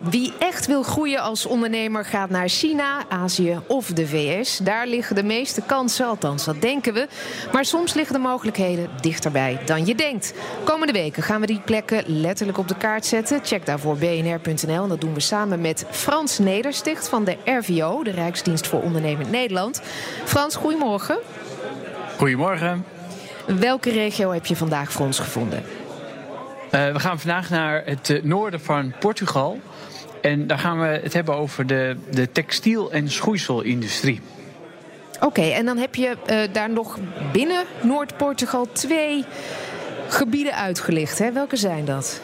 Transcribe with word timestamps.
Wie 0.00 0.32
echt 0.38 0.66
wil 0.66 0.82
groeien 0.82 1.22
als 1.22 1.46
ondernemer 1.46 2.04
gaat 2.04 2.30
naar 2.30 2.48
China, 2.48 3.04
Azië 3.08 3.58
of 3.66 3.86
de 3.86 4.06
VS. 4.06 4.58
Daar 4.58 4.86
liggen 4.86 5.16
de 5.16 5.22
meeste 5.22 5.62
kansen, 5.62 6.06
althans 6.06 6.44
dat 6.44 6.60
denken 6.60 6.94
we. 6.94 7.08
Maar 7.52 7.64
soms 7.64 7.94
liggen 7.94 8.14
de 8.14 8.20
mogelijkheden 8.20 8.88
dichterbij 9.00 9.60
dan 9.64 9.86
je 9.86 9.94
denkt. 9.94 10.34
Komende 10.64 10.92
weken 10.92 11.22
gaan 11.22 11.40
we 11.40 11.46
die 11.46 11.60
plekken 11.60 12.02
letterlijk 12.06 12.58
op 12.58 12.68
de 12.68 12.76
kaart 12.76 13.06
zetten. 13.06 13.40
Check 13.42 13.66
daarvoor 13.66 13.96
bnr.nl 13.96 14.82
en 14.82 14.88
dat 14.88 15.00
doen 15.00 15.14
we 15.14 15.20
samen 15.20 15.60
met 15.60 15.84
Frans 15.90 16.38
Nedersticht 16.38 17.08
van 17.08 17.24
de 17.24 17.36
RVO, 17.44 18.02
de 18.02 18.10
Rijksdienst 18.10 18.66
voor 18.66 18.82
Ondernemend 18.82 19.30
Nederland. 19.30 19.82
Frans, 20.24 20.56
goedemorgen. 20.56 21.18
Goedemorgen. 22.16 22.84
Welke 23.46 23.90
regio 23.90 24.30
heb 24.32 24.46
je 24.46 24.56
vandaag 24.56 24.92
voor 24.92 25.06
ons 25.06 25.18
gevonden? 25.18 25.79
Uh, 26.74 26.92
we 26.92 26.98
gaan 27.00 27.20
vandaag 27.20 27.50
naar 27.50 27.82
het 27.84 28.10
eh, 28.10 28.22
noorden 28.22 28.60
van 28.60 28.92
Portugal. 29.00 29.60
En 30.22 30.46
daar 30.46 30.58
gaan 30.58 30.80
we 30.80 30.86
het 30.86 31.12
hebben 31.12 31.36
over 31.36 31.66
de, 31.66 31.96
de 32.10 32.32
textiel- 32.32 32.92
en 32.92 33.10
schoeiselindustrie. 33.10 34.20
Oké, 35.20 35.42
en 35.42 35.64
dan 35.64 35.76
heb 35.76 35.94
je 35.94 36.16
uh, 36.26 36.36
daar 36.52 36.70
nog 36.70 36.98
binnen 37.32 37.64
Noord-Portugal 37.80 38.66
twee 38.72 39.24
gebieden 40.08 40.54
uitgelicht. 40.54 41.18
Hè? 41.18 41.32
Welke 41.32 41.56
zijn 41.56 41.84
dat? 41.84 42.20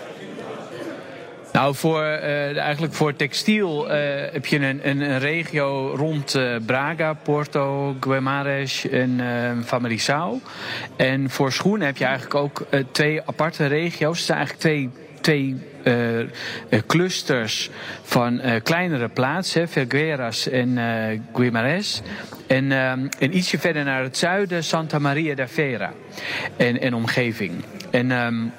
Nou, 1.56 1.74
voor, 1.74 2.02
uh, 2.02 2.58
eigenlijk 2.58 2.94
voor 2.94 3.16
textiel 3.16 3.86
uh, 3.86 3.92
heb 4.32 4.46
je 4.46 4.56
een, 4.56 4.88
een, 4.88 5.00
een 5.00 5.18
regio 5.18 5.94
rond 5.94 6.34
uh, 6.34 6.56
Braga, 6.66 7.12
Porto, 7.12 7.96
Guimarães 8.00 8.90
en 8.90 9.20
Famalicão. 9.64 10.42
En 10.96 11.30
voor 11.30 11.52
schoenen 11.52 11.86
heb 11.86 11.96
je 11.96 12.04
eigenlijk 12.04 12.34
ook 12.34 12.66
twee 12.92 13.22
aparte 13.26 13.66
regio's. 13.66 14.16
Het 14.16 14.26
zijn 14.26 14.38
eigenlijk 14.38 14.68
twee, 14.68 14.90
twee 15.20 15.56
clusters 16.86 17.70
van 18.02 18.40
kleinere 18.62 19.08
plaatsen, 19.08 19.68
Figueras 19.68 20.48
en 20.48 20.78
Guimarães. 21.32 22.02
En, 22.46 22.72
ietsje 23.36 23.58
verder 23.58 23.84
naar 23.84 24.02
het 24.02 24.16
zuiden, 24.16 24.64
Santa 24.64 24.98
Maria 24.98 25.34
da 25.34 25.48
Feira 25.48 25.92
en, 26.56 26.80
en 26.80 26.94
omgeving. 26.94 27.64
En... 27.90 28.10
Um, 28.10 28.52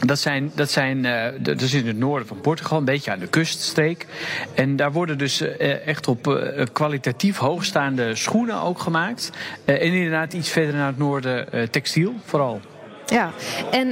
dat, 0.00 0.18
zijn, 0.18 0.52
dat, 0.54 0.70
zijn, 0.70 1.04
uh, 1.04 1.24
dat 1.38 1.60
is 1.60 1.74
in 1.74 1.86
het 1.86 1.96
noorden 1.96 2.28
van 2.28 2.40
Portugal, 2.40 2.78
een 2.78 2.84
beetje 2.84 3.10
aan 3.10 3.18
de 3.18 3.26
kuststreek. 3.26 4.06
En 4.54 4.76
daar 4.76 4.92
worden 4.92 5.18
dus 5.18 5.42
uh, 5.42 5.86
echt 5.86 6.08
op 6.08 6.26
uh, 6.26 6.64
kwalitatief 6.72 7.38
hoogstaande 7.38 8.14
schoenen 8.14 8.60
ook 8.60 8.78
gemaakt. 8.78 9.30
en 9.64 9.80
inderdaad 9.80 10.32
iets 10.32 10.48
verder 10.48 10.74
naar 10.74 10.86
het 10.86 10.98
noorden 10.98 11.70
textiel 11.70 12.14
vooral. 12.24 12.60
Ja, 13.06 13.30
en 13.70 13.88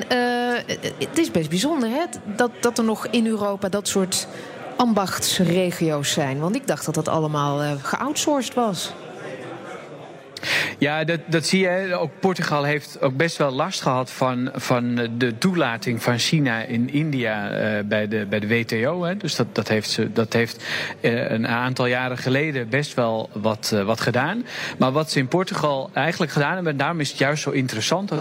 het 0.98 1.19
is 1.19 1.30
best 1.30 1.48
bijzonder 1.48 1.88
hè, 1.88 2.05
dat, 2.36 2.50
dat 2.60 2.78
er 2.78 2.84
nog 2.84 3.06
in 3.06 3.27
Europa 3.27 3.69
dat 3.69 3.88
soort 3.88 4.27
ambachtsregio's 4.77 6.12
zijn. 6.12 6.38
Want 6.38 6.55
ik 6.55 6.66
dacht 6.66 6.84
dat 6.84 6.94
dat 6.94 7.08
allemaal 7.08 7.78
geoutsourced 7.82 8.55
was. 8.55 8.92
Ja, 10.78 11.05
dat, 11.05 11.20
dat 11.27 11.47
zie 11.47 11.61
je. 11.61 11.95
Ook 11.95 12.11
Portugal 12.20 12.64
heeft 12.64 13.00
ook 13.00 13.17
best 13.17 13.37
wel 13.37 13.50
last 13.50 13.83
gehad 13.83 14.11
van, 14.11 14.50
van 14.55 15.09
de 15.19 15.39
toelating 15.39 16.03
van 16.03 16.19
China 16.19 16.62
in 16.62 16.92
India 16.92 17.50
uh, 17.50 17.84
bij, 17.84 18.09
de, 18.09 18.27
bij 18.27 18.41
de 18.41 18.48
WTO. 18.48 19.03
Hè. 19.03 19.17
Dus 19.17 19.37
dat, 19.37 19.55
dat 19.55 19.69
heeft, 19.69 19.91
ze, 19.91 20.12
dat 20.12 20.33
heeft 20.33 20.65
uh, 21.00 21.31
een 21.31 21.48
aantal 21.48 21.87
jaren 21.87 22.19
geleden 22.19 22.69
best 22.69 22.95
wel 22.95 23.31
wat, 23.33 23.70
uh, 23.75 23.84
wat 23.84 24.00
gedaan. 24.00 24.47
Maar 24.78 24.92
wat 24.92 25.11
ze 25.11 25.19
in 25.19 25.28
Portugal 25.28 25.91
eigenlijk 25.92 26.33
gedaan 26.33 26.55
hebben, 26.55 26.72
en 26.72 26.78
daarom 26.78 27.00
is 27.00 27.09
het 27.09 27.19
juist 27.19 27.42
zo 27.42 27.50
interessant 27.50 28.12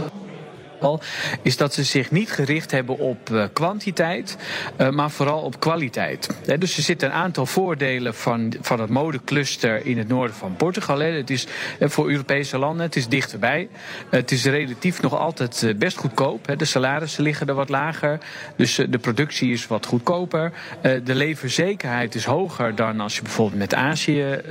is 1.41 1.57
dat 1.57 1.73
ze 1.73 1.83
zich 1.83 2.11
niet 2.11 2.31
gericht 2.31 2.71
hebben 2.71 2.97
op 2.97 3.29
uh, 3.29 3.43
kwantiteit, 3.53 4.37
uh, 4.77 4.89
maar 4.89 5.11
vooral 5.11 5.41
op 5.41 5.59
kwaliteit. 5.59 6.29
Dus 6.59 6.77
er 6.77 6.83
zitten 6.83 7.07
een 7.07 7.15
aantal 7.15 7.45
voordelen 7.45 8.15
van, 8.15 8.53
van 8.61 8.79
het 8.79 8.89
modecluster 8.89 9.85
in 9.85 9.97
het 9.97 10.07
noorden 10.07 10.35
van 10.35 10.55
Portugal. 10.55 10.99
He. 10.99 11.11
Het 11.11 11.29
is 11.29 11.47
uh, 11.79 11.89
voor 11.89 12.09
Europese 12.09 12.57
landen, 12.57 12.85
het 12.85 12.95
is 12.95 13.07
dichterbij. 13.07 13.69
het 14.09 14.31
is 14.31 14.45
relatief 14.45 15.01
nog 15.01 15.17
altijd 15.17 15.73
best 15.77 15.97
goedkoop. 15.97 16.53
De 16.57 16.65
salarissen 16.65 17.23
liggen 17.23 17.47
er 17.47 17.53
wat 17.53 17.69
lager, 17.69 18.19
dus 18.55 18.75
de 18.75 18.97
productie 18.97 19.51
is 19.51 19.67
wat 19.67 19.85
goedkoper. 19.85 20.51
de 20.81 21.15
leverzekerheid 21.15 22.15
is 22.15 22.25
hoger 22.25 22.75
dan 22.75 22.99
als 22.99 23.15
je 23.15 23.21
bijvoorbeeld 23.21 23.59
met 23.59 23.73
Azië 23.73 24.41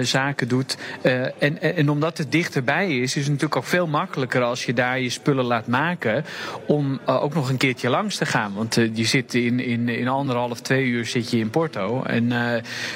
zaken 0.00 0.48
doet. 0.48 0.76
en, 1.38 1.60
en 1.60 1.90
omdat 1.90 2.18
het 2.18 2.32
dichterbij 2.32 2.98
is, 2.98 3.16
is 3.16 3.22
het 3.22 3.32
natuurlijk 3.32 3.56
ook 3.56 3.64
veel 3.64 3.86
makkelijker 3.86 4.42
als 4.42 4.64
je 4.64 4.72
daar 4.72 5.00
je 5.00 5.10
spullen 5.26 5.44
laat 5.44 5.66
maken. 5.66 6.24
om 6.66 7.00
uh, 7.08 7.22
ook 7.22 7.34
nog 7.34 7.48
een 7.48 7.56
keertje 7.56 7.88
langs 7.88 8.16
te 8.16 8.26
gaan. 8.26 8.52
Want 8.54 8.76
uh, 8.76 8.90
je 8.96 9.04
zit 9.04 9.34
in, 9.34 9.60
in, 9.60 9.88
in 9.88 10.08
anderhalf, 10.08 10.60
twee 10.60 10.84
uur 10.84 11.06
zit 11.06 11.30
je 11.30 11.38
in 11.38 11.50
Porto. 11.50 12.02
En 12.02 12.28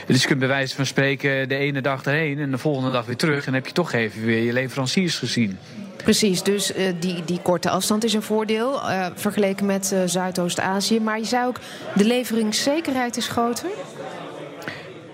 dus 0.06 0.20
je 0.20 0.26
kunt 0.26 0.38
bij 0.38 0.48
wijze 0.48 0.74
van 0.74 0.86
spreken 0.86 1.48
de 1.48 1.56
ene 1.56 1.80
dag 1.80 2.04
erheen 2.04 2.38
en 2.38 2.50
de 2.50 2.58
volgende 2.58 2.90
dag 2.90 3.06
weer 3.06 3.16
terug. 3.16 3.46
En 3.46 3.54
heb 3.54 3.66
je 3.66 3.72
toch 3.72 3.92
even 3.92 4.24
weer 4.24 4.42
je 4.42 4.52
leveranciers 4.52 5.18
gezien. 5.18 5.58
Precies, 5.96 6.42
dus 6.42 6.76
uh, 6.76 6.84
die, 7.00 7.24
die 7.24 7.40
korte 7.42 7.70
afstand 7.70 8.04
is 8.04 8.14
een 8.14 8.22
voordeel 8.22 8.80
vergeleken 9.14 9.66
met 9.66 9.94
Zuidoost-Azië. 10.04 11.00
Maar 11.00 11.18
je 11.18 11.24
zei 11.24 11.46
ook, 11.46 11.56
de 11.94 12.04
leveringszekerheid 12.04 13.16
is 13.16 13.28
groter? 13.28 13.70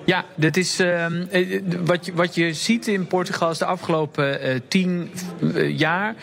Ja, 0.06 0.24
dat 0.34 0.56
is, 0.56 0.80
uh, 0.80 1.06
wat, 1.84 2.06
je, 2.06 2.12
wat 2.14 2.34
je 2.34 2.54
ziet 2.54 2.86
in 2.86 3.06
Portugal 3.06 3.50
is 3.50 3.58
de 3.58 3.64
afgelopen 3.64 4.48
uh, 4.48 4.60
tien 4.68 5.10
uh, 5.40 5.78
jaar 5.78 6.14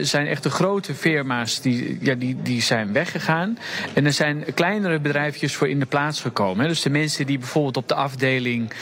zijn 0.00 0.26
echt 0.26 0.42
de 0.42 0.50
grote 0.50 0.94
firma's 0.94 1.60
die, 1.60 1.98
ja, 2.00 2.14
die, 2.14 2.36
die 2.42 2.62
zijn 2.62 2.92
weggegaan. 2.92 3.58
En 3.94 4.06
er 4.06 4.12
zijn 4.12 4.44
kleinere 4.54 4.98
bedrijfjes 5.00 5.54
voor 5.54 5.68
in 5.68 5.78
de 5.78 5.86
plaats 5.86 6.20
gekomen. 6.20 6.68
Dus 6.68 6.82
de 6.82 6.90
mensen 6.90 7.26
die 7.26 7.38
bijvoorbeeld 7.38 7.76
op 7.76 7.88
de 7.88 7.94
afdeling 7.94 8.72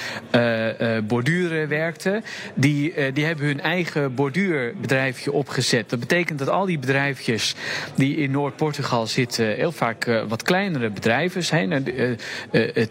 borduren 1.07 1.69
werkten, 1.69 2.25
die, 2.55 3.13
die 3.13 3.25
hebben 3.25 3.47
hun 3.47 3.61
eigen 3.61 4.15
borduurbedrijfje 4.15 5.33
opgezet. 5.33 5.91
Dat 5.91 6.01
betekent 6.01 6.39
dat 6.39 6.49
al 6.49 6.67
die 6.67 6.79
bedrijfjes 6.79 7.55
die 7.95 8.17
in 8.17 8.31
Noord-Portugal 8.31 9.07
zitten 9.07 9.55
heel 9.55 9.73
vaak 9.73 10.23
wat 10.29 10.43
kleinere 10.43 10.91
bedrijven 10.91 11.45
zijn. 11.45 11.87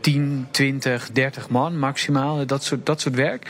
10, 0.02 0.48
20, 0.52 1.12
30 1.12 1.50
man 1.52 1.80
maximaal, 1.80 2.46
dat 2.46 2.64
soort, 2.64 2.86
dat 2.86 3.02
soort 3.02 3.16
werk. 3.16 3.48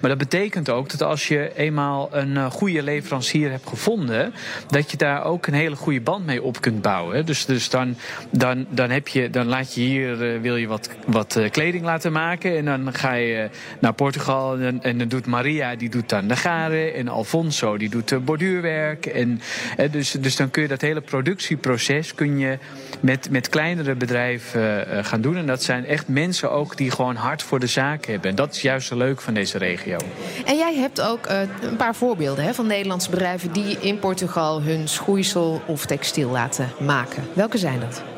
Maar 0.00 0.10
dat 0.10 0.18
betekent 0.18 0.70
ook 0.70 0.90
dat 0.90 1.02
als 1.02 1.28
je 1.28 1.52
eenmaal 1.56 2.08
een 2.12 2.30
uh, 2.30 2.50
goede 2.50 2.82
leverancier 2.82 3.50
hebt 3.50 3.68
gevonden, 3.68 4.34
dat 4.68 4.90
je 4.90 4.96
daar 4.96 5.24
ook 5.24 5.46
een 5.46 5.54
hele 5.54 5.76
goede 5.76 6.00
band 6.00 6.26
mee 6.26 6.42
op 6.42 6.60
kunt 6.60 6.82
bouwen. 6.82 7.26
Dus, 7.26 7.46
dus 7.46 7.70
dan, 7.70 7.96
dan, 8.30 8.66
dan, 8.68 8.90
heb 8.90 9.08
je, 9.08 9.30
dan 9.30 9.46
laat 9.46 9.74
je 9.74 9.80
hier, 9.80 10.34
uh, 10.34 10.40
wil 10.40 10.56
je 10.56 10.66
wat, 10.66 10.90
wat 11.06 11.36
uh, 11.36 11.50
kleding 11.50 11.84
laten 11.84 12.12
maken. 12.12 12.56
En 12.56 12.64
dan 12.64 12.94
ga 12.94 13.12
je 13.12 13.48
naar 13.78 13.92
Portugal 13.92 14.58
en, 14.58 14.82
en 14.82 14.98
dan 14.98 15.08
doet 15.08 15.26
Maria, 15.26 15.76
die 15.76 15.90
doet 15.90 16.08
dan 16.08 16.28
de 16.28 16.36
garen. 16.36 16.94
En 16.94 17.08
Alfonso, 17.08 17.76
die 17.76 17.88
doet 17.88 18.24
borduurwerk. 18.24 19.06
En, 19.06 19.40
dus, 19.90 20.10
dus 20.10 20.36
dan 20.36 20.50
kun 20.50 20.62
je 20.62 20.68
dat 20.68 20.80
hele 20.80 21.00
productieproces 21.00 22.14
kun 22.14 22.38
je 22.38 22.58
met, 23.00 23.30
met 23.30 23.48
kleinere 23.48 23.94
bedrijven 23.94 24.86
gaan 25.04 25.20
doen. 25.20 25.36
En 25.36 25.46
dat 25.46 25.62
zijn 25.62 25.86
echt 25.86 26.08
mensen 26.08 26.50
ook 26.50 26.76
die 26.76 26.90
gewoon 26.90 27.16
hard 27.16 27.42
voor 27.44 27.60
de 27.60 27.66
zaak 27.66 28.06
hebben. 28.06 28.30
En 28.30 28.36
dat 28.36 28.54
is 28.54 28.62
juist 28.62 28.86
zo 28.86 28.96
leuk 28.96 29.20
van 29.20 29.34
deze 29.34 29.58
regio. 29.58 29.98
En 30.44 30.56
jij 30.56 30.74
hebt 30.74 31.00
ook 31.00 31.30
uh, 31.30 31.40
een 31.62 31.76
paar 31.76 31.94
voorbeelden 31.94 32.44
hè, 32.44 32.54
van 32.54 32.66
Nederlandse 32.66 33.10
bedrijven 33.10 33.52
die 33.52 33.78
in 33.80 33.98
Portugal 33.98 34.62
hun 34.62 34.88
schoeisel 34.88 35.62
of 35.66 35.86
textiel 35.86 36.30
laten 36.30 36.68
maken. 36.80 37.24
Welke 37.32 37.58
zijn 37.58 37.80
dat? 37.80 38.13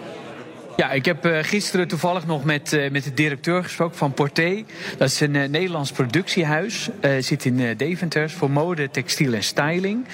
Ja, 0.76 0.90
ik 0.90 1.04
heb 1.04 1.26
uh, 1.26 1.38
gisteren 1.42 1.88
toevallig 1.88 2.26
nog 2.26 2.44
met, 2.44 2.72
uh, 2.72 2.90
met 2.90 3.04
de 3.04 3.14
directeur 3.14 3.62
gesproken 3.62 3.96
van 3.96 4.12
Porté. 4.12 4.64
Dat 4.98 5.08
is 5.08 5.20
een 5.20 5.34
uh, 5.34 5.48
Nederlands 5.48 5.92
productiehuis. 5.92 6.88
zit 7.20 7.44
in 7.44 7.76
Deventer 7.76 8.30
voor 8.30 8.50
mode, 8.50 8.90
textiel 8.90 9.32
en 9.32 9.42
styling. 9.42 10.06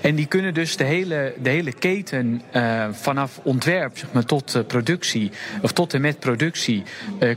En 0.00 0.14
die 0.14 0.26
kunnen 0.26 0.54
dus 0.54 0.76
de 0.76 0.84
hele, 0.84 1.34
de 1.42 1.50
hele 1.50 1.72
keten 1.72 2.42
vanaf 2.92 3.40
ontwerp 3.42 3.98
zeg 3.98 4.12
maar, 4.12 4.24
tot 4.24 4.62
productie, 4.66 5.30
of 5.62 5.72
tot 5.72 5.94
en 5.94 6.00
met 6.00 6.18
productie, 6.18 6.82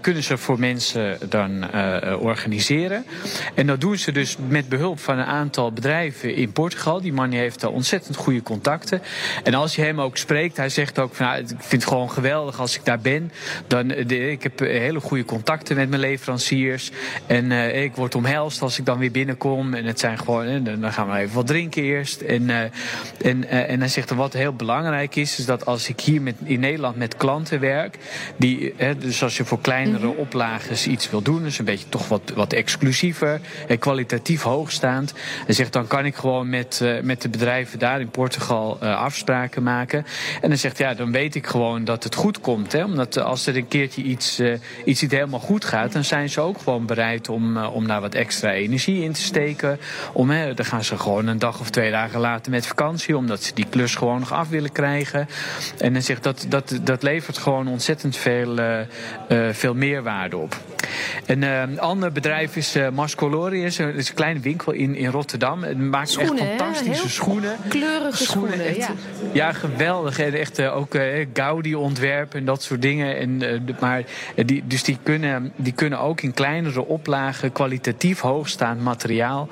kunnen 0.02 0.24
ze 0.24 0.38
voor 0.38 0.60
mensen 0.60 1.18
dan 1.30 1.74
organiseren. 2.20 3.06
En 3.56 3.68
dat 3.68 3.82
doen 3.82 3.98
ze 3.98 4.12
dus 4.12 4.38
met 4.48 4.70
behulp 4.70 5.00
van 5.00 5.18
een 5.18 5.26
aantal 5.26 5.72
bedrijven 5.72 6.36
in 6.36 6.52
Portugal. 6.52 7.02
Die 7.02 7.14
man 7.14 7.32
heeft 7.32 7.60
daar 7.60 7.72
ontzettend 7.72 8.16
goede 8.16 8.44
contacten. 8.44 9.02
En 9.44 9.54
als 9.54 9.76
je 9.76 9.82
hem 9.82 10.02
ook 10.02 10.18
spreekt, 10.18 10.58
hij 10.58 10.70
zegt 10.70 11.00
ook 11.00 11.16
van 11.16 11.26
nou, 11.26 11.40
ik 11.40 11.48
vind 11.48 11.82
het 11.82 11.86
gewoon 11.86 12.12
geweldig 12.12 12.60
als 12.60 12.73
als 12.74 12.82
ik 12.82 12.88
daar 12.88 13.14
ben, 13.14 13.32
dan 13.68 13.88
de, 13.88 14.32
ik 14.32 14.44
heb 14.44 14.60
hele 14.60 15.00
goede 15.00 15.26
contacten 15.26 15.76
met 15.76 15.90
mijn 15.90 16.02
leveranciers. 16.02 16.92
En 17.28 17.52
uh, 17.52 17.84
ik 17.84 17.96
word 17.96 18.16
omhelst 18.16 18.62
als 18.62 18.80
ik 18.80 18.86
dan 18.86 18.98
weer 18.98 19.12
binnenkom. 19.12 19.74
En 19.74 19.86
het 19.86 20.00
zijn 20.00 20.18
gewoon, 20.18 20.64
dan 20.64 20.94
gaan 20.94 21.10
we 21.10 21.18
even 21.18 21.36
wat 21.36 21.48
drinken 21.48 21.84
eerst. 21.84 22.22
En, 22.22 22.42
uh, 22.42 22.62
en, 23.22 23.50
en 23.50 23.80
hij 23.80 23.88
zegt 23.88 24.10
er 24.10 24.16
wat 24.16 24.34
heel 24.34 24.54
belangrijk 24.54 25.16
is, 25.16 25.40
is 25.40 25.46
dat 25.46 25.66
als 25.66 25.90
ik 25.90 26.00
hier 26.00 26.22
met, 26.22 26.36
in 26.44 26.60
Nederland 26.60 26.96
met 26.96 27.18
klanten 27.18 27.60
werk, 27.60 27.98
die, 28.38 28.76
dus 29.00 29.24
als 29.24 29.38
je 29.38 29.46
voor 29.46 29.62
kleinere 29.62 30.08
-hmm. 30.08 30.18
oplages 30.18 30.88
iets 30.88 31.10
wil 31.10 31.22
doen, 31.22 31.44
dus 31.44 31.60
een 31.60 31.66
beetje 31.66 31.90
toch 31.90 32.08
wat, 32.08 32.32
wat 32.36 32.54
exclusiever 32.54 33.42
en 33.68 33.80
kwalitatief 33.80 34.42
hoogstaand. 34.42 35.14
Hij 35.46 35.54
zegt 35.54 35.74
dan 35.74 35.88
kan 35.88 36.06
ik 36.06 36.16
gewoon 36.16 36.50
met, 36.50 36.82
met 37.02 37.22
de 37.22 37.30
bedrijven 37.30 37.80
daar 37.80 38.00
in 38.00 38.10
Portugal 38.10 38.80
afspraken 38.80 39.64
maken. 39.64 40.06
En 40.42 40.50
dan 40.50 40.58
zegt 40.58 40.78
ja, 40.78 40.94
dan 40.94 41.12
weet 41.12 41.36
ik 41.36 41.48
gewoon 41.48 41.84
dat 41.84 42.04
het 42.04 42.16
goed 42.16 42.40
komt 42.40 42.63
komt. 42.64 42.82
Hè? 42.82 42.84
Omdat 42.84 43.18
als 43.18 43.48
er 43.48 43.56
een 43.56 43.68
keertje 43.68 44.02
iets, 44.02 44.42
iets 44.86 45.02
niet 45.02 45.12
helemaal 45.12 45.40
goed 45.40 45.66
gaat, 45.66 45.92
dan 45.92 46.04
zijn 46.04 46.30
ze 46.30 46.42
ook 46.42 46.58
gewoon 46.58 46.86
bereid 46.86 47.30
om, 47.30 47.58
om 47.58 47.88
daar 47.88 48.02
wat 48.02 48.14
extra 48.14 48.52
energie 48.52 49.04
in 49.04 49.12
te 49.12 49.22
steken. 49.22 49.80
Om, 50.14 50.30
hè, 50.30 50.54
dan 50.54 50.66
gaan 50.66 50.84
ze 50.84 50.98
gewoon 50.98 51.28
een 51.28 51.40
dag 51.40 51.60
of 51.60 51.70
twee 51.70 51.92
dagen 51.92 52.20
later 52.20 52.52
met 52.52 52.68
vakantie, 52.68 53.18
omdat 53.18 53.44
ze 53.44 53.54
die 53.54 53.66
klus 53.70 53.96
gewoon 53.96 54.20
nog 54.20 54.32
af 54.32 54.50
willen 54.50 54.72
krijgen. 54.72 55.28
En 55.78 55.94
dan 55.94 56.02
zegt 56.02 56.24
dat, 56.24 56.46
dat, 56.50 56.80
dat 56.82 57.04
levert 57.04 57.38
gewoon 57.38 57.68
ontzettend 57.68 58.18
veel, 58.18 58.60
veel 59.52 59.74
meerwaarde 59.74 60.38
op. 60.38 60.62
Een 61.26 61.42
uh, 61.42 61.78
ander 61.78 62.12
bedrijf 62.12 62.56
is 62.56 62.76
uh, 62.76 62.90
Mascolorius. 62.90 63.78
Het 63.78 63.96
is 63.96 64.10
een 64.10 64.16
kleine 64.16 64.40
winkel 64.40 64.72
in, 64.72 64.96
in 64.96 65.10
Rotterdam. 65.10 65.64
Het 65.64 65.78
maakt 65.78 66.10
schoenen, 66.10 66.38
echt 66.38 66.62
fantastische 66.62 67.10
schoenen. 67.10 67.56
Kleurige 67.68 68.24
schoenen, 68.24 68.66
echt, 68.66 68.78
ja. 68.78 68.90
ja. 69.34 69.52
geweldig. 69.52 70.20
Echt 70.20 70.60
uh, 70.60 70.78
ook 70.78 70.98
Gaudi-ontwerpen 71.34 72.40
en 72.40 72.46
dat 72.46 72.53
soort 72.62 72.82
dingen. 72.82 73.18
En, 73.18 73.38
de, 73.40 73.62
maar, 73.80 74.04
die, 74.46 74.64
dus 74.68 74.84
die 74.84 74.98
kunnen, 75.04 75.52
die 75.56 75.74
kunnen 75.74 76.00
ook 76.00 76.22
in 76.22 76.34
kleinere 76.34 76.86
oplagen 76.86 77.52
kwalitatief 77.52 78.20
hoogstaand 78.20 78.82
materiaal 78.82 79.48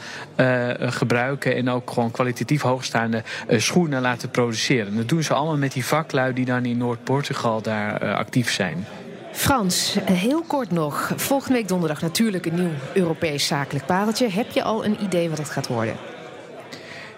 gebruiken. 0.79 1.55
En 1.55 1.69
ook 1.69 1.91
gewoon 1.91 2.11
kwalitatief 2.11 2.61
hoogstaande 2.61 3.23
schoenen 3.49 4.01
laten 4.01 4.29
produceren. 4.29 4.95
Dat 4.95 5.09
doen 5.09 5.23
ze 5.23 5.33
allemaal 5.33 5.57
met 5.57 5.73
die 5.73 5.85
vaklui 5.85 6.33
die 6.33 6.45
dan 6.45 6.65
in 6.65 6.77
Noord-Portugal 6.77 7.61
daar 7.61 8.15
actief 8.15 8.51
zijn. 8.51 8.85
Frans, 9.31 9.97
heel 10.03 10.43
kort 10.47 10.71
nog. 10.71 11.11
Volgende 11.15 11.57
week 11.57 11.67
donderdag 11.67 12.01
natuurlijk 12.01 12.45
een 12.45 12.55
nieuw 12.55 12.71
Europees 12.93 13.47
zakelijk 13.47 13.85
pareltje. 13.85 14.29
Heb 14.29 14.51
je 14.51 14.63
al 14.63 14.85
een 14.85 15.03
idee 15.03 15.29
wat 15.29 15.37
het 15.37 15.49
gaat 15.49 15.67
worden? 15.67 15.95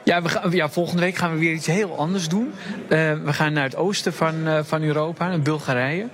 Ja, 0.04 0.22
we 0.22 0.30
gaan, 0.30 0.52
ja, 0.52 0.70
volgende 0.70 1.02
week 1.02 1.16
gaan 1.16 1.32
we 1.34 1.40
weer 1.40 1.54
iets 1.54 1.68
heel 1.68 1.98
anders 1.98 2.28
doen. 2.28 2.54
Uh, 2.84 3.14
we 3.24 3.34
gaan 3.34 3.54
naar 3.54 3.64
het 3.64 3.76
oosten 3.76 4.14
van, 4.14 4.48
uh, 4.48 4.60
van 4.64 4.84
Europa, 4.84 5.28
naar 5.28 5.40
Bulgarije. 5.40 6.08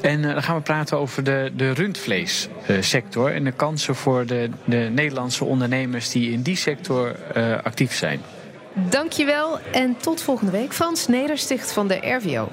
En 0.00 0.22
uh, 0.22 0.32
dan 0.32 0.42
gaan 0.42 0.56
we 0.56 0.62
praten 0.62 0.98
over 0.98 1.24
de, 1.24 1.52
de 1.56 1.70
rundvleessector 1.70 3.32
en 3.32 3.44
de 3.44 3.52
kansen 3.52 3.94
voor 3.94 4.26
de, 4.26 4.50
de 4.64 4.88
Nederlandse 4.92 5.44
ondernemers 5.44 6.10
die 6.10 6.32
in 6.32 6.42
die 6.42 6.56
sector 6.56 7.16
actief 7.62 7.94
zijn. 7.94 8.20
Dankjewel 8.72 9.58
en 9.72 9.96
tot 9.96 10.22
volgende 10.22 10.52
week. 10.52 10.72
Frans 10.72 11.06
Nedersticht 11.06 11.72
van 11.72 11.88
de 11.88 11.94
RVO. 11.94 12.48